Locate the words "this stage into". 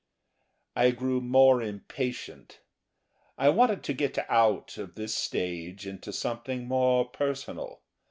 4.95-6.11